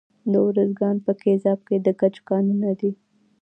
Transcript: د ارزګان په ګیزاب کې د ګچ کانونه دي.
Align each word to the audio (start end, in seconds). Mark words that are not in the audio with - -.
د 0.31 0.33
ارزګان 0.47 0.95
په 1.05 1.11
ګیزاب 1.21 1.59
کې 1.67 1.77
د 1.85 1.87
ګچ 1.99 2.15
کانونه 2.29 2.71
دي. 2.79 2.91